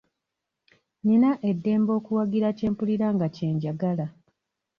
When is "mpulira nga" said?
2.73-3.27